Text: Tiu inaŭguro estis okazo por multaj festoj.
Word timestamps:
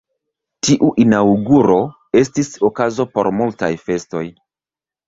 Tiu 0.67 0.87
inaŭguro 1.03 1.77
estis 2.25 2.51
okazo 2.71 3.09
por 3.15 3.35
multaj 3.43 3.73
festoj. 3.89 4.27